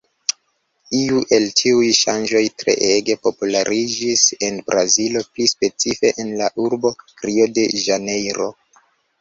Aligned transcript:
Iu 0.99 1.19
el 1.35 1.43
tiuj 1.59 1.89
ŝanĝoj 1.97 2.41
treege 2.61 3.17
populariĝis 3.27 4.25
en 4.49 4.57
Brazilo, 4.71 5.23
pli 5.35 5.47
specife, 5.55 6.15
en 6.25 6.35
la 6.43 6.51
urbo 6.67 6.95
Rio-de-Ĵanejro. 7.29 8.51